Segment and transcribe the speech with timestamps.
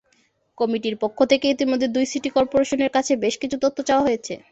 [0.57, 4.33] কমিটির পক্ষ থেকে ইতিমধ্যে দুই সিটি করপোরেশনের কাছে বেশ কিছু তথ্য চাওয়া হয়েছে।